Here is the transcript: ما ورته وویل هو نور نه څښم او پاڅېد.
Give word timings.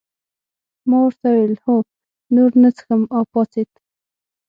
ما 0.89 0.97
ورته 1.05 1.25
وویل 1.31 1.55
هو 1.63 1.75
نور 2.35 2.51
نه 2.61 2.69
څښم 2.75 3.01
او 3.15 3.23
پاڅېد. 3.31 3.69